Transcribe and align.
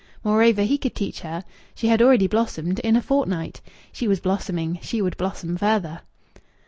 Moreover, 0.23 0.63
he 0.63 0.79
could 0.79 0.95
teach 0.95 1.19
her. 1.19 1.43
She 1.75 1.85
had 1.89 2.01
already 2.01 2.25
blossomed 2.25 2.79
in 2.79 2.95
a 2.95 3.03
fortnight. 3.03 3.61
She 3.91 4.07
was 4.07 4.19
blossoming. 4.19 4.79
She 4.81 4.99
would 4.99 5.15
blossom 5.15 5.55
further. 5.57 6.01